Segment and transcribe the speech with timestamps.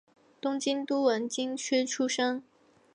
[0.41, 2.41] 东京都文京区出身。